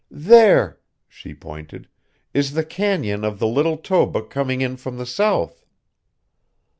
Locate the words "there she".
0.09-1.35